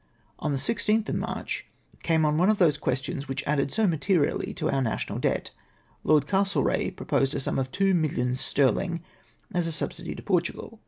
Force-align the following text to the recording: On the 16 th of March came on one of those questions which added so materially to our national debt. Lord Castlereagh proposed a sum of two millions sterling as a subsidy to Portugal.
On 0.39 0.51
the 0.51 0.57
16 0.57 1.03
th 1.03 1.09
of 1.09 1.15
March 1.21 1.67
came 2.01 2.25
on 2.25 2.35
one 2.39 2.49
of 2.49 2.57
those 2.57 2.79
questions 2.79 3.27
which 3.27 3.43
added 3.45 3.71
so 3.71 3.85
materially 3.85 4.51
to 4.55 4.67
our 4.67 4.81
national 4.81 5.19
debt. 5.19 5.51
Lord 6.03 6.25
Castlereagh 6.25 6.95
proposed 6.95 7.35
a 7.35 7.39
sum 7.39 7.59
of 7.59 7.71
two 7.71 7.93
millions 7.93 8.39
sterling 8.41 9.03
as 9.53 9.67
a 9.67 9.71
subsidy 9.71 10.15
to 10.15 10.23
Portugal. 10.23 10.79